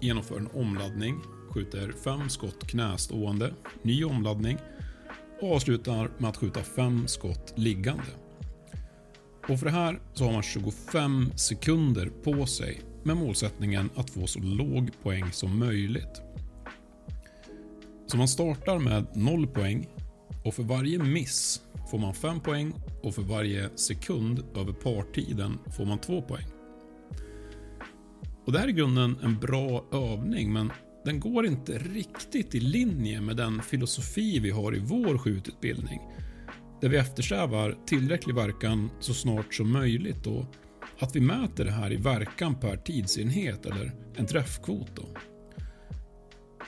genomför 0.00 0.36
en 0.36 0.48
omladdning, 0.54 1.20
skjuter 1.50 1.92
fem 2.04 2.28
skott 2.28 2.66
knästående, 2.66 3.54
ny 3.82 4.04
omladdning 4.04 4.58
och 5.40 5.54
avslutar 5.54 6.10
med 6.18 6.30
att 6.30 6.36
skjuta 6.36 6.60
fem 6.60 7.08
skott 7.08 7.52
liggande. 7.56 8.21
Och 9.48 9.58
för 9.58 9.66
det 9.66 9.72
här 9.72 10.00
så 10.14 10.24
har 10.24 10.32
man 10.32 10.42
25 10.42 11.32
sekunder 11.36 12.10
på 12.24 12.46
sig 12.46 12.80
med 13.02 13.16
målsättningen 13.16 13.90
att 13.96 14.10
få 14.10 14.26
så 14.26 14.40
låg 14.40 14.90
poäng 15.02 15.32
som 15.32 15.58
möjligt. 15.58 16.22
Så 18.06 18.16
man 18.16 18.28
startar 18.28 18.78
med 18.78 19.06
0 19.14 19.46
poäng 19.46 19.88
och 20.44 20.54
för 20.54 20.62
varje 20.62 20.98
miss 20.98 21.62
får 21.90 21.98
man 21.98 22.14
5 22.14 22.40
poäng 22.40 22.72
och 23.02 23.14
för 23.14 23.22
varje 23.22 23.70
sekund 23.76 24.44
över 24.56 24.72
partiden 24.72 25.58
får 25.76 25.84
man 25.84 25.98
2 25.98 26.22
poäng. 26.22 26.46
Och 28.46 28.52
Det 28.52 28.58
här 28.58 28.66
är 28.66 28.70
i 28.70 28.72
grunden 28.72 29.16
en 29.22 29.38
bra 29.38 29.84
övning 29.92 30.52
men 30.52 30.72
den 31.04 31.20
går 31.20 31.46
inte 31.46 31.78
riktigt 31.78 32.54
i 32.54 32.60
linje 32.60 33.20
med 33.20 33.36
den 33.36 33.62
filosofi 33.62 34.38
vi 34.38 34.50
har 34.50 34.76
i 34.76 34.78
vår 34.78 35.18
skjututbildning. 35.18 36.00
Där 36.82 36.88
vi 36.88 36.96
eftersträvar 36.96 37.76
tillräcklig 37.86 38.34
verkan 38.34 38.90
så 39.00 39.14
snart 39.14 39.54
som 39.54 39.72
möjligt 39.72 40.26
och 40.26 40.44
att 40.98 41.16
vi 41.16 41.20
mäter 41.20 41.64
det 41.64 41.70
här 41.70 41.92
i 41.92 41.96
verkan 41.96 42.54
per 42.60 42.76
tidsenhet 42.76 43.66
eller 43.66 43.92
en 44.16 44.26
träffkvot. 44.26 44.90
Då. 44.96 45.08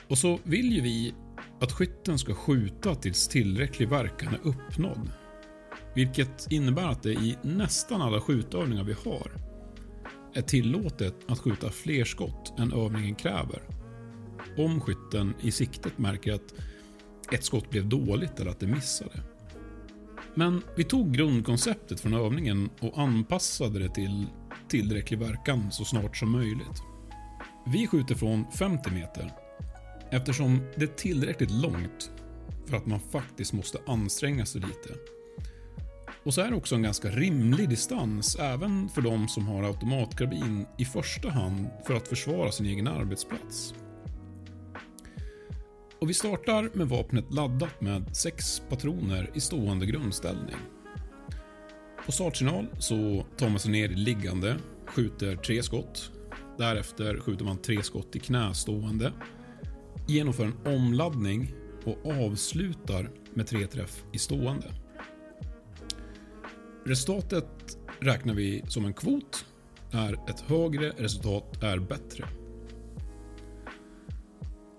Och 0.07 0.17
så 0.17 0.39
vill 0.43 0.71
ju 0.71 0.81
vi 0.81 1.13
att 1.61 1.71
skytten 1.71 2.19
ska 2.19 2.33
skjuta 2.33 2.95
tills 2.95 3.27
tillräcklig 3.27 3.89
verkan 3.89 4.33
är 4.33 4.47
uppnådd. 4.47 5.11
Vilket 5.95 6.51
innebär 6.51 6.87
att 6.87 7.03
det 7.03 7.13
i 7.13 7.37
nästan 7.41 8.01
alla 8.01 8.21
skjutövningar 8.21 8.83
vi 8.83 8.93
har 8.93 9.31
är 10.33 10.41
tillåtet 10.41 11.15
att 11.27 11.39
skjuta 11.39 11.69
fler 11.69 12.05
skott 12.05 12.53
än 12.59 12.73
övningen 12.73 13.15
kräver. 13.15 13.61
Om 14.57 14.81
skytten 14.81 15.33
i 15.41 15.51
siktet 15.51 15.97
märker 15.97 16.33
att 16.33 16.53
ett 17.31 17.43
skott 17.43 17.69
blev 17.69 17.89
dåligt 17.89 18.39
eller 18.39 18.51
att 18.51 18.59
det 18.59 18.67
missade. 18.67 19.34
Men 20.35 20.61
vi 20.75 20.83
tog 20.83 21.13
grundkonceptet 21.13 21.99
från 21.99 22.13
övningen 22.13 22.69
och 22.79 22.99
anpassade 22.99 23.79
det 23.79 23.89
till 23.89 24.27
tillräcklig 24.67 25.19
verkan 25.19 25.71
så 25.71 25.85
snart 25.85 26.17
som 26.17 26.31
möjligt. 26.31 26.81
Vi 27.67 27.87
skjuter 27.87 28.15
från 28.15 28.45
50 28.51 28.91
meter 28.91 29.31
eftersom 30.09 30.59
det 30.75 30.83
är 30.83 30.95
tillräckligt 30.95 31.51
långt 31.51 32.11
för 32.65 32.77
att 32.77 32.85
man 32.85 32.99
faktiskt 32.99 33.53
måste 33.53 33.79
anstränga 33.87 34.45
sig 34.45 34.61
lite. 34.61 34.95
Och 36.23 36.33
så 36.33 36.41
är 36.41 36.49
det 36.49 36.55
också 36.55 36.75
en 36.75 36.81
ganska 36.81 37.09
rimlig 37.09 37.69
distans 37.69 38.35
även 38.35 38.89
för 38.89 39.01
de 39.01 39.27
som 39.27 39.47
har 39.47 39.63
automatkarbin 39.63 40.65
i 40.77 40.85
första 40.85 41.29
hand 41.29 41.67
för 41.87 41.93
att 41.93 42.07
försvara 42.07 42.51
sin 42.51 42.65
egen 42.65 42.87
arbetsplats. 42.87 43.73
Och 46.05 46.09
vi 46.09 46.13
startar 46.13 46.69
med 46.73 46.87
vapnet 46.87 47.33
laddat 47.33 47.81
med 47.81 48.17
sex 48.17 48.61
patroner 48.69 49.31
i 49.33 49.39
stående 49.39 49.85
grundställning. 49.85 50.55
På 52.05 52.11
startsignal 52.11 52.67
så 52.79 53.25
tar 53.37 53.49
man 53.49 53.59
sig 53.59 53.71
ner 53.71 53.89
i 53.89 53.95
liggande, 53.95 54.57
skjuter 54.85 55.35
tre 55.35 55.63
skott. 55.63 56.11
Därefter 56.57 57.19
skjuter 57.19 57.45
man 57.45 57.57
tre 57.57 57.83
skott 57.83 58.15
i 58.15 58.19
knästående, 58.19 59.13
genomför 60.07 60.45
en 60.45 60.75
omladdning 60.75 61.53
och 61.83 62.25
avslutar 62.25 63.09
med 63.33 63.47
tre 63.47 63.67
träff 63.67 64.03
i 64.13 64.17
stående. 64.17 64.71
Resultatet 66.85 67.77
räknar 67.99 68.33
vi 68.33 68.63
som 68.67 68.85
en 68.85 68.93
kvot, 68.93 69.45
är 69.91 70.13
ett 70.13 70.39
högre 70.39 70.89
resultat 70.89 71.63
är 71.63 71.79
bättre. 71.79 72.27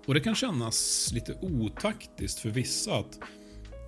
Och 0.07 0.15
Det 0.15 0.21
kan 0.21 0.35
kännas 0.35 1.11
lite 1.13 1.39
otaktiskt 1.41 2.39
för 2.39 2.51
vissa 2.51 2.97
att 2.97 3.19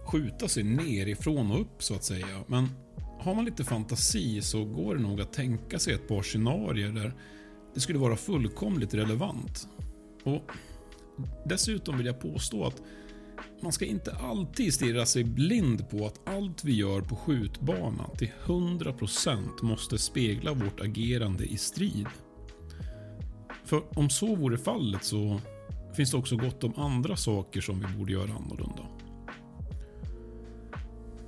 skjuta 0.06 0.48
sig 0.48 0.62
nerifrån 0.62 1.50
och 1.50 1.60
upp 1.60 1.82
så 1.82 1.94
att 1.94 2.04
säga. 2.04 2.44
Men 2.46 2.68
har 3.20 3.34
man 3.34 3.44
lite 3.44 3.64
fantasi 3.64 4.42
så 4.42 4.64
går 4.64 4.94
det 4.94 5.02
nog 5.02 5.20
att 5.20 5.32
tänka 5.32 5.78
sig 5.78 5.94
ett 5.94 6.08
par 6.08 6.22
scenarier 6.22 6.88
där 6.88 7.14
det 7.74 7.80
skulle 7.80 7.98
vara 7.98 8.16
fullkomligt 8.16 8.94
relevant. 8.94 9.68
Och 10.24 10.50
Dessutom 11.44 11.96
vill 11.96 12.06
jag 12.06 12.20
påstå 12.20 12.64
att 12.64 12.82
man 13.60 13.72
ska 13.72 13.84
inte 13.84 14.12
alltid 14.12 14.74
stirra 14.74 15.06
sig 15.06 15.24
blind 15.24 15.90
på 15.90 16.06
att 16.06 16.28
allt 16.28 16.64
vi 16.64 16.72
gör 16.72 17.00
på 17.00 17.16
skjutbanan 17.16 18.16
till 18.16 18.30
100% 18.44 19.62
måste 19.62 19.98
spegla 19.98 20.52
vårt 20.52 20.80
agerande 20.80 21.44
i 21.44 21.56
strid. 21.56 22.06
För 23.64 23.98
om 23.98 24.10
så 24.10 24.34
vore 24.34 24.58
fallet 24.58 25.04
så 25.04 25.40
finns 25.96 26.10
det 26.10 26.16
också 26.16 26.36
gott 26.36 26.64
om 26.64 26.72
andra 26.76 27.16
saker 27.16 27.60
som 27.60 27.80
vi 27.80 27.98
borde 27.98 28.12
göra 28.12 28.32
annorlunda. 28.32 28.82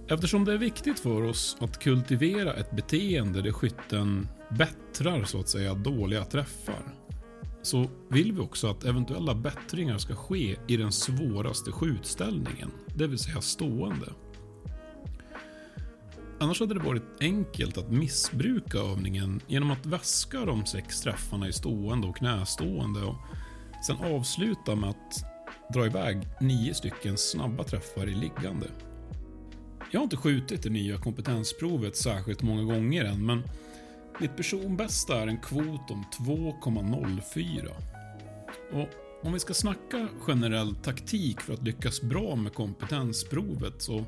Eftersom 0.09 0.45
det 0.45 0.53
är 0.53 0.59
viktigt 0.59 1.01
för 1.01 1.23
oss 1.23 1.57
att 1.61 1.79
kultivera 1.79 2.55
ett 2.55 2.71
beteende 2.71 3.43
där 3.43 3.53
skytten 3.53 4.29
bättrar 4.49 5.25
så 5.25 5.41
att 5.41 5.49
säga 5.49 5.75
dåliga 5.75 6.25
träffar 6.25 6.95
så 7.63 7.87
vill 8.09 8.33
vi 8.33 8.41
också 8.41 8.67
att 8.71 8.85
eventuella 8.85 9.35
bättringar 9.35 9.99
ska 9.99 10.15
ske 10.15 10.57
i 10.69 10.77
den 10.77 10.93
svåraste 10.93 11.73
skjutställningen, 11.73 12.71
det 12.95 13.07
vill 13.07 13.19
säga 13.19 13.41
stående. 13.41 14.13
Annars 16.41 16.61
hade 16.61 16.75
det 16.75 16.81
varit 16.81 17.03
enkelt 17.21 17.79
att 17.79 17.91
missbruka 17.91 18.79
övningen 18.79 19.41
genom 19.47 19.71
att 19.71 19.87
väska 19.87 20.45
de 20.45 20.67
sex 20.67 21.01
träffarna 21.01 21.49
i 21.49 21.53
stående 21.53 22.07
och 22.07 22.17
knästående 22.17 23.03
och 23.03 23.17
Sen 23.83 23.97
avsluta 23.97 24.75
med 24.75 24.91
att 24.91 25.25
dra 25.75 25.87
iväg 25.87 26.29
nio 26.41 26.75
stycken 26.75 27.19
snabba 27.19 27.65
träffar 27.65 28.09
i 28.09 28.15
liggande. 28.15 28.67
Jag 29.91 30.01
har 30.01 30.05
inte 30.05 30.17
skjutit 30.17 30.63
det 30.63 30.71
nya 30.71 30.99
kompetensprovet 30.99 31.97
särskilt 31.97 32.43
många 32.43 32.63
gånger 32.63 33.05
än, 33.05 33.27
men 33.27 33.43
mitt 34.21 34.37
personbästa 34.37 35.23
är 35.23 35.27
en 35.27 35.39
kvot 35.39 35.91
om 35.91 36.05
2,04. 36.27 37.71
Och 38.73 38.89
om 39.27 39.33
vi 39.33 39.39
ska 39.39 39.55
snacka 39.55 40.09
generell 40.21 40.75
taktik 40.75 41.41
för 41.41 41.55
att 41.55 41.63
lyckas 41.63 42.03
bra 42.03 42.37
med 42.37 42.55
kompetensprovet 42.55 43.83
så 43.83 44.05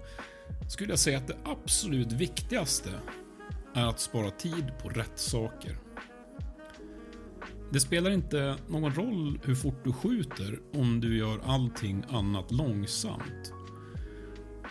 skulle 0.69 0.93
jag 0.93 0.99
säga 0.99 1.19
att 1.19 1.27
det 1.27 1.37
absolut 1.45 2.13
viktigaste 2.13 2.91
är 3.75 3.87
att 3.87 4.01
spara 4.01 4.31
tid 4.31 4.73
på 4.83 4.89
rätt 4.89 5.19
saker. 5.19 5.77
Det 7.73 7.81
spelar 7.81 8.11
inte 8.11 8.57
någon 8.69 8.95
roll 8.95 9.41
hur 9.45 9.55
fort 9.55 9.85
du 9.85 9.93
skjuter 9.93 10.61
om 10.75 11.01
du 11.01 11.19
gör 11.19 11.41
allting 11.45 12.05
annat 12.09 12.53
långsamt. 12.53 13.53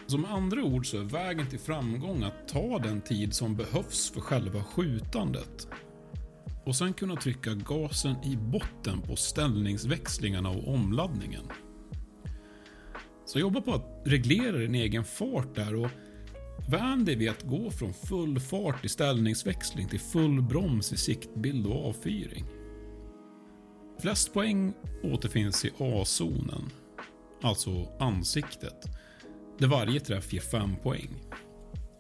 Så 0.08 0.18
med 0.18 0.32
andra 0.32 0.64
ord 0.64 0.86
så 0.86 0.98
är 0.98 1.04
vägen 1.04 1.48
till 1.48 1.60
framgång 1.60 2.24
att 2.24 2.48
ta 2.48 2.80
den 2.80 3.02
tid 3.02 3.34
som 3.34 3.56
behövs 3.56 4.12
för 4.12 4.22
själva 4.22 4.64
skjutandet. 4.64 5.68
Och 6.66 6.76
sen 6.76 6.94
kunna 6.94 7.16
trycka 7.16 7.54
gasen 7.54 8.16
i 8.24 8.38
botten 8.38 9.02
på 9.02 9.16
ställningsväxlingarna 9.16 10.50
och 10.50 10.74
omladdningen. 10.74 11.44
Så 13.26 13.40
jobba 13.40 13.62
på 13.62 13.74
att 13.74 14.02
reglera 14.06 14.58
din 14.58 14.76
egen 14.76 15.04
fart 15.04 15.56
där 15.56 15.76
och 15.76 15.90
vän 16.70 17.06
dig 17.06 17.16
vid 17.16 17.30
att 17.30 17.44
gå 17.44 17.72
från 17.72 17.94
full 17.94 18.40
fart 18.40 18.86
i 18.86 18.90
ställningsväxling 18.90 19.88
till 19.88 20.00
full 20.00 20.42
broms 20.42 20.94
i 20.94 20.98
siktbild 20.98 21.68
och 21.68 21.90
avfyring. 21.90 22.61
Flest 24.02 24.34
poäng 24.34 24.74
återfinns 25.04 25.66
i 25.66 25.72
A-zonen. 25.78 26.70
alltså 27.42 27.88
ansiktet, 28.00 28.86
där 29.58 29.68
varje 29.68 30.00
träff 30.00 30.34
ger 30.34 30.42
5 30.42 30.76
poäng. 30.84 31.10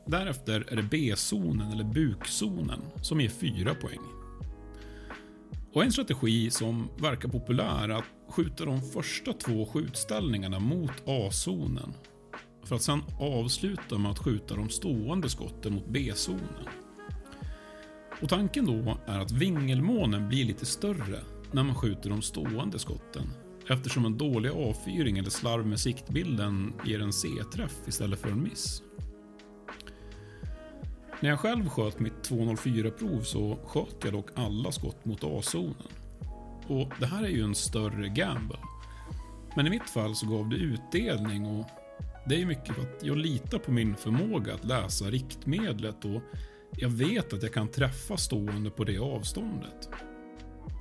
Därefter 0.07 0.65
är 0.69 0.75
det 0.75 0.83
B-zonen 0.83 1.71
eller 1.71 1.83
bukzonen 1.83 2.81
som 3.01 3.21
ger 3.21 3.29
4 3.29 3.75
poäng. 3.75 3.99
Och 5.73 5.83
en 5.83 5.91
strategi 5.91 6.51
som 6.51 6.89
verkar 6.97 7.29
populär 7.29 7.89
är 7.89 7.89
att 7.89 8.05
skjuta 8.29 8.65
de 8.65 8.81
första 8.81 9.33
två 9.33 9.65
skjutställningarna 9.65 10.59
mot 10.59 10.91
A-zonen 11.05 11.93
för 12.63 12.75
att 12.75 12.81
sedan 12.81 13.03
avsluta 13.19 13.97
med 13.97 14.11
att 14.11 14.19
skjuta 14.19 14.55
de 14.55 14.69
stående 14.69 15.29
skotten 15.29 15.73
mot 15.73 15.87
B-zonen. 15.87 16.65
Och 18.21 18.29
Tanken 18.29 18.65
då 18.65 18.97
är 19.05 19.19
att 19.19 19.31
vingelmånen 19.31 20.29
blir 20.29 20.45
lite 20.45 20.65
större 20.65 21.19
när 21.51 21.63
man 21.63 21.75
skjuter 21.75 22.09
de 22.09 22.21
stående 22.21 22.79
skotten 22.79 23.29
eftersom 23.69 24.05
en 24.05 24.17
dålig 24.17 24.49
avfyring 24.49 25.17
eller 25.17 25.29
slarv 25.29 25.67
med 25.67 25.79
siktbilden 25.79 26.73
ger 26.85 27.01
en 27.01 27.13
C-träff 27.13 27.87
istället 27.87 28.19
för 28.19 28.29
en 28.29 28.43
miss. 28.43 28.83
När 31.19 31.29
jag 31.29 31.39
själv 31.39 31.69
sköt 31.69 31.99
mitt 31.99 32.29
204-prov 32.29 33.21
så 33.21 33.59
sköt 33.65 33.95
jag 34.03 34.13
dock 34.13 34.29
alla 34.35 34.71
skott 34.71 35.05
mot 35.05 35.23
A-zonen. 35.23 35.75
Och 36.67 36.93
Det 36.99 37.05
här 37.05 37.23
är 37.23 37.29
ju 37.29 37.43
en 37.43 37.55
större 37.55 38.09
gamble. 38.09 38.57
Men 39.55 39.67
i 39.67 39.69
mitt 39.69 39.89
fall 39.89 40.15
så 40.15 40.25
gav 40.25 40.49
det 40.49 40.55
utdelning 40.55 41.45
och 41.45 41.65
det 42.25 42.35
är 42.35 42.39
ju 42.39 42.45
mycket 42.45 42.75
för 42.75 42.81
att 42.81 43.03
jag 43.03 43.17
litar 43.17 43.59
på 43.59 43.71
min 43.71 43.95
förmåga 43.95 44.53
att 44.53 44.65
läsa 44.65 45.05
riktmedlet 45.05 46.05
och 46.05 46.21
jag 46.77 46.89
vet 46.89 47.33
att 47.33 47.43
jag 47.43 47.53
kan 47.53 47.67
träffa 47.67 48.17
stående 48.17 48.69
på 48.69 48.83
det 48.83 48.99
avståndet. 48.99 49.89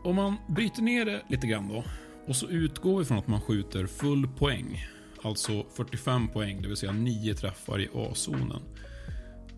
Om 0.05 0.17
man 0.17 0.37
bryter 0.49 0.83
ner 0.83 1.05
det 1.05 1.23
lite 1.29 1.47
grann 1.47 1.69
då 1.69 1.85
och 2.27 2.37
så 2.37 2.49
utgår 2.49 2.99
vi 2.99 3.05
från 3.05 3.19
att 3.19 3.29
man 3.29 3.41
skjuter 3.41 3.87
full 3.87 4.29
poäng, 4.29 4.87
alltså 5.23 5.67
45 5.75 6.29
poäng, 6.29 6.63
det 6.63 6.69
vill 6.69 6.77
säga 6.77 6.93
9 6.93 7.35
träffar 7.35 7.81
i 7.81 7.89
A-zonen. 7.95 8.63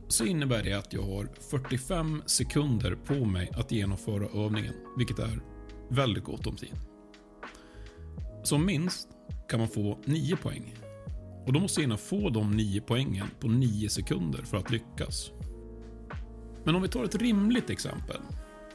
Så 0.08 0.24
innebär 0.24 0.62
det 0.62 0.72
att 0.72 0.92
jag 0.92 1.02
har 1.02 1.28
45 1.50 2.22
sekunder 2.26 2.94
på 2.94 3.24
mig 3.24 3.50
att 3.56 3.72
genomföra 3.72 4.44
övningen, 4.44 4.74
vilket 4.96 5.18
är 5.18 5.40
väldigt 5.88 6.24
gott 6.24 6.46
om 6.46 6.56
tid. 6.56 6.76
Som 8.42 8.66
minst 8.66 9.08
kan 9.48 9.60
man 9.60 9.68
få 9.68 9.98
9 10.04 10.36
poäng. 10.36 10.74
Och 11.46 11.52
då 11.52 11.60
måste 11.60 11.82
jag 11.82 12.00
få 12.00 12.30
de 12.30 12.50
9 12.50 12.80
poängen 12.80 13.26
på 13.40 13.48
9 13.48 13.88
sekunder 13.88 14.42
för 14.42 14.56
att 14.56 14.70
lyckas. 14.70 15.30
Men 16.64 16.74
om 16.74 16.82
vi 16.82 16.88
tar 16.88 17.04
ett 17.04 17.14
rimligt 17.14 17.70
exempel. 17.70 18.20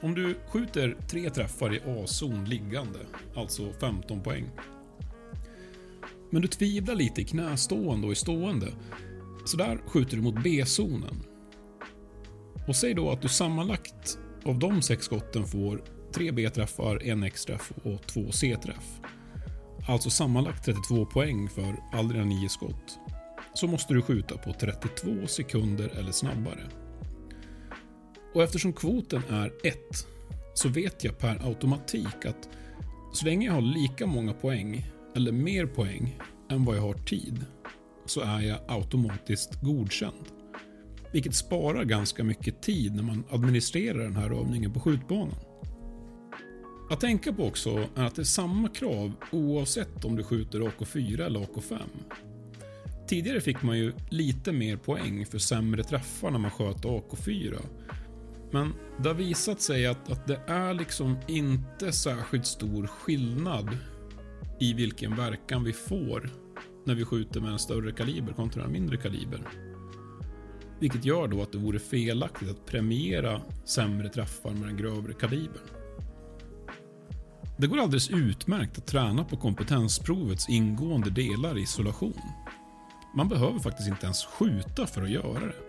Om 0.02 0.16
du 0.16 0.36
skjuter 0.48 0.98
tre 1.10 1.30
träffar 1.30 1.76
i 1.76 1.80
A-zon 1.80 2.46
liggande, 2.46 3.00
alltså 3.36 3.74
15 3.80 4.24
poäng. 4.24 4.50
Men 6.30 6.42
du 6.42 6.48
tvivlar 6.48 6.96
lite 6.96 7.22
i 7.22 7.26
knästående 7.26 8.08
och 8.08 8.14
i 8.14 8.16
stående. 8.16 8.68
Så 9.46 9.58
där 9.58 9.78
skjuter 9.88 10.18
du 10.18 10.24
mot 10.24 10.44
B-zonen. 10.44 11.24
Och 12.68 12.76
säg 12.76 12.94
då 12.94 13.12
att 13.12 13.22
du 13.22 13.30
sammanlagt 13.30 14.20
av 14.46 14.60
de 14.60 14.82
sex 14.82 15.06
skotten 15.06 15.46
får 15.46 15.84
tre 16.14 16.32
B-träffar, 16.32 17.04
en 17.04 17.24
X-träff 17.24 17.72
och 17.84 18.08
två 18.08 18.32
C-träff. 18.32 19.00
Alltså 19.88 20.10
sammanlagt 20.10 20.66
32 20.66 21.06
poäng 21.06 21.50
för 21.50 21.76
alla 21.94 22.10
dina 22.10 22.26
nio 22.26 22.50
skott. 22.50 23.00
Så 23.54 23.68
måste 23.68 23.94
du 23.94 24.02
skjuta 24.02 24.38
på 24.38 24.54
32 24.54 25.28
sekunder 25.28 25.90
eller 26.00 26.12
snabbare. 26.12 26.70
Och 28.38 28.44
eftersom 28.44 28.74
kvoten 28.74 29.22
är 29.30 29.54
1 29.64 29.78
så 30.54 30.70
vet 30.70 31.04
jag 31.04 31.18
per 31.18 31.48
automatik 31.48 32.26
att 32.26 32.50
så 33.14 33.26
länge 33.26 33.46
jag 33.48 33.54
har 33.54 33.62
lika 33.62 34.06
många 34.06 34.34
poäng 34.34 34.86
eller 35.16 35.32
mer 35.32 35.66
poäng 35.66 36.20
än 36.50 36.66
vad 36.66 36.78
jag 36.78 36.82
har 36.82 36.94
tid 36.94 37.46
så 38.06 38.22
är 38.22 38.42
jag 38.42 38.60
automatiskt 38.68 39.62
godkänd. 39.62 40.26
Vilket 41.12 41.36
sparar 41.36 41.84
ganska 41.84 42.24
mycket 42.24 42.62
tid 42.62 42.96
när 42.96 43.04
man 43.04 43.24
administrerar 43.30 44.04
den 44.04 44.16
här 44.16 44.40
övningen 44.40 44.74
på 44.74 44.80
skjutbanan. 44.80 45.40
Att 46.90 47.00
tänka 47.00 47.34
på 47.34 47.46
också 47.46 47.88
är 47.96 48.04
att 48.04 48.16
det 48.16 48.22
är 48.22 48.24
samma 48.24 48.70
krav 48.70 49.12
oavsett 49.32 50.06
om 50.06 50.16
du 50.16 50.24
skjuter 50.24 50.60
AK4 50.60 51.26
eller 51.26 51.40
AK5. 51.40 51.80
Tidigare 53.08 53.42
fick 53.42 53.62
man 53.64 53.78
ju 53.78 53.94
lite 54.10 54.52
mer 54.52 54.78
poäng 54.78 55.26
för 55.26 55.40
sämre 55.40 55.84
träffar 55.84 56.32
när 56.32 56.40
man 56.40 56.52
sköt 56.52 56.84
AK4 56.84 57.60
men 58.52 58.74
det 58.98 59.10
har 59.10 59.16
visat 59.16 59.62
sig 59.62 59.88
att, 59.88 60.12
att 60.12 60.28
det 60.28 60.42
är 60.48 60.74
liksom 60.74 61.18
inte 61.28 61.92
särskilt 61.92 62.46
stor 62.46 62.88
skillnad 62.88 63.78
i 64.60 64.74
vilken 64.74 65.16
verkan 65.16 65.64
vi 65.64 65.74
får 65.74 66.30
när 66.86 66.96
vi 66.96 67.06
skjuter 67.06 67.42
med 67.42 67.52
en 67.52 67.60
större 67.60 67.92
kaliber 67.92 68.34
kontra 68.34 68.64
en 68.64 68.72
mindre 68.72 68.98
kaliber. 68.98 69.48
Vilket 70.80 71.06
gör 71.06 71.28
då 71.28 71.42
att 71.42 71.52
det 71.52 71.58
vore 71.58 71.80
felaktigt 71.80 72.50
att 72.50 72.66
premiera 72.66 73.42
sämre 73.66 74.10
träffar 74.10 74.52
med 74.52 74.68
den 74.68 74.78
grövre 74.78 75.14
kalibern. 75.14 75.68
Det 77.58 77.68
går 77.68 77.78
alldeles 77.78 78.10
utmärkt 78.10 78.78
att 78.78 78.88
träna 78.88 79.24
på 79.24 79.38
kompetensprovets 79.38 80.50
ingående 80.50 81.10
delar 81.10 81.58
i 81.58 81.62
isolation. 81.62 82.22
Man 83.16 83.30
behöver 83.30 83.60
faktiskt 83.60 83.90
inte 83.90 84.06
ens 84.06 84.26
skjuta 84.26 84.88
för 84.88 85.02
att 85.02 85.10
göra 85.10 85.40
det. 85.40 85.67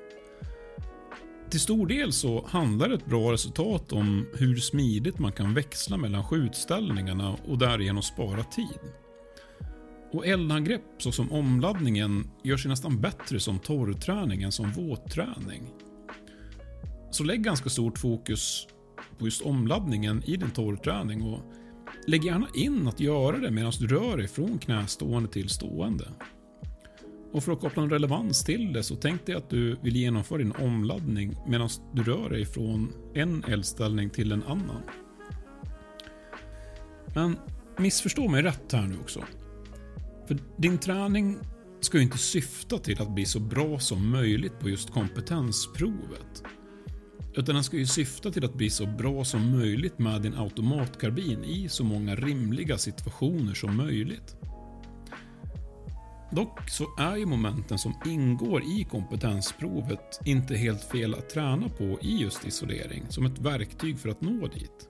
Till 1.51 1.61
stor 1.61 1.87
del 1.87 2.13
så 2.13 2.47
handlar 2.47 2.91
ett 2.91 3.07
bra 3.07 3.33
resultat 3.33 3.93
om 3.93 4.27
hur 4.35 4.57
smidigt 4.57 5.19
man 5.19 5.33
kan 5.33 5.55
växla 5.55 5.97
mellan 5.97 6.25
skjutställningarna 6.25 7.37
och 7.49 7.59
därigenom 7.59 8.03
spara 8.03 8.45
tid. 8.45 8.79
Och 10.13 10.27
eldangrepp 10.27 10.83
såsom 10.99 11.33
omladdningen 11.33 12.31
gör 12.43 12.57
sig 12.57 12.69
nästan 12.69 13.01
bättre 13.01 13.41
som 13.41 13.59
torrträning 13.59 14.43
än 14.43 14.53
som 14.53 14.73
våtträning. 14.73 15.63
Så 17.11 17.25
lägg 17.25 17.43
ganska 17.43 17.71
stort 17.71 17.99
fokus 17.99 18.67
på 19.19 19.25
just 19.25 19.43
omladdningen 19.43 20.23
i 20.27 20.37
din 20.37 20.51
torrträning 20.51 21.23
och 21.23 21.41
lägg 22.07 22.25
gärna 22.25 22.47
in 22.55 22.89
att 22.89 23.01
göra 23.01 23.39
det 23.39 23.51
medan 23.51 23.73
du 23.79 23.87
rör 23.87 24.17
dig 24.17 24.29
från 24.29 24.59
knästående 24.59 25.29
till 25.29 25.49
stående. 25.49 26.09
Och 27.33 27.45
för 27.45 27.53
att 27.53 27.61
koppla 27.61 27.83
en 27.83 27.91
relevans 27.91 28.45
till 28.45 28.73
det 28.73 28.83
så 28.83 28.97
tänk 28.97 29.27
dig 29.27 29.35
att 29.35 29.51
du 29.51 29.77
vill 29.83 29.97
genomföra 29.97 30.39
din 30.39 30.53
omladdning 30.53 31.37
medan 31.47 31.69
du 31.95 32.03
rör 32.03 32.31
dig 32.31 32.45
från 32.45 32.93
en 33.15 33.45
eldställning 33.45 34.11
till 34.11 34.33
en 34.33 34.43
annan. 34.43 34.83
Men 37.15 37.37
missförstå 37.79 38.29
mig 38.29 38.43
rätt 38.43 38.73
här 38.73 38.87
nu 38.87 38.97
också. 39.01 39.25
För 40.29 40.39
din 40.57 40.79
träning 40.79 41.39
ska 41.81 41.97
ju 41.99 42.05
inte 42.05 42.19
syfta 42.19 42.79
till 42.79 43.03
att 43.03 43.15
bli 43.15 43.27
så 43.27 43.41
bra 43.41 43.79
som 43.79 44.11
möjligt 44.11 44.59
på 44.61 44.69
just 44.69 44.91
kompetensprovet. 44.91 46.43
Utan 47.35 47.55
den 47.55 47.65
ska 47.65 47.77
ju 47.77 47.87
syfta 47.87 48.31
till 48.31 48.45
att 48.45 48.55
bli 48.55 48.71
så 48.71 48.87
bra 48.87 49.25
som 49.25 49.59
möjligt 49.59 49.99
med 49.99 50.23
din 50.23 50.35
automatkarbin 50.35 51.45
i 51.45 51.69
så 51.69 51.85
många 51.85 52.15
rimliga 52.15 52.79
situationer 52.79 53.55
som 53.55 53.77
möjligt. 53.77 54.38
Dock 56.31 56.71
så 56.71 56.87
är 56.99 57.17
ju 57.17 57.27
momenten 57.27 57.79
som 57.79 57.95
ingår 58.07 58.63
i 58.63 58.85
kompetensprovet 58.91 60.21
inte 60.25 60.57
helt 60.57 60.85
fel 60.85 61.15
att 61.15 61.29
träna 61.29 61.69
på 61.69 61.99
i 62.03 62.17
just 62.17 62.47
isolering 62.47 63.03
som 63.09 63.27
ett 63.27 63.39
verktyg 63.39 63.99
för 63.99 64.09
att 64.09 64.21
nå 64.21 64.47
dit. 64.47 64.89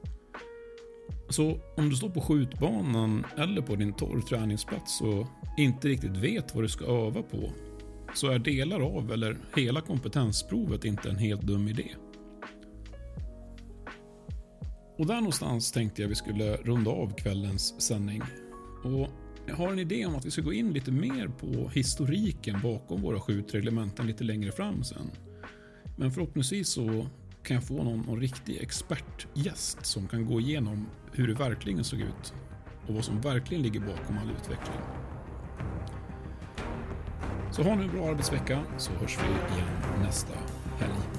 Så 1.28 1.60
om 1.76 1.90
du 1.90 1.96
står 1.96 2.10
på 2.10 2.20
skjutbanan 2.20 3.26
eller 3.36 3.62
på 3.62 3.76
din 3.76 3.92
torrträningsplats 3.92 5.00
och 5.00 5.26
inte 5.56 5.88
riktigt 5.88 6.16
vet 6.16 6.54
vad 6.54 6.64
du 6.64 6.68
ska 6.68 6.84
öva 6.84 7.22
på 7.22 7.52
så 8.14 8.30
är 8.30 8.38
delar 8.38 8.80
av 8.80 9.12
eller 9.12 9.38
hela 9.56 9.80
kompetensprovet 9.80 10.84
inte 10.84 11.08
en 11.08 11.16
helt 11.16 11.42
dum 11.42 11.68
idé. 11.68 11.88
Och 14.98 15.06
där 15.06 15.14
någonstans 15.14 15.72
tänkte 15.72 16.02
jag 16.02 16.08
vi 16.08 16.14
skulle 16.14 16.56
runda 16.56 16.90
av 16.90 17.14
kvällens 17.14 17.82
sändning. 17.82 18.22
Och 18.84 19.08
jag 19.48 19.56
har 19.56 19.72
en 19.72 19.78
idé 19.78 20.06
om 20.06 20.14
att 20.14 20.24
vi 20.24 20.30
ska 20.30 20.42
gå 20.42 20.52
in 20.52 20.72
lite 20.72 20.90
mer 20.90 21.28
på 21.28 21.68
historiken 21.68 22.60
bakom 22.62 23.02
våra 23.02 23.20
skjutreglementen 23.20 24.06
lite 24.06 24.24
längre 24.24 24.52
fram 24.52 24.84
sen. 24.84 25.10
Men 25.96 26.10
förhoppningsvis 26.10 26.68
så 26.68 27.06
kan 27.42 27.54
jag 27.54 27.64
få 27.64 27.82
någon, 27.82 28.00
någon 28.00 28.20
riktig 28.20 28.58
expertgäst 28.62 29.86
som 29.86 30.08
kan 30.08 30.26
gå 30.26 30.40
igenom 30.40 30.86
hur 31.12 31.28
det 31.28 31.34
verkligen 31.34 31.84
såg 31.84 32.00
ut 32.00 32.34
och 32.86 32.94
vad 32.94 33.04
som 33.04 33.20
verkligen 33.20 33.62
ligger 33.62 33.80
bakom 33.80 34.18
all 34.18 34.30
utveckling. 34.30 34.80
Så 37.52 37.62
ha 37.62 37.74
nu 37.74 37.82
en 37.82 37.90
bra 37.90 38.08
arbetsvecka 38.08 38.64
så 38.78 38.92
hörs 38.92 39.18
vi 39.18 39.54
igen 39.54 40.02
nästa 40.02 40.34
helg. 40.78 41.17